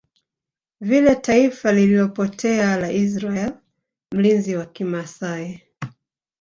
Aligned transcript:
vile 0.81 1.15
taifa 1.15 1.71
lililopotea 1.71 2.77
la 2.79 2.91
Israel 2.91 3.53
Mlinzi 4.11 4.55
wa 4.55 4.65
kimasai 4.65 5.63